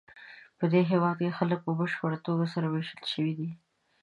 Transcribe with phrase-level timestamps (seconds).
[0.57, 3.49] پدې هېواد کې خلک په بشپړه توګه سره وېشل شوي دي.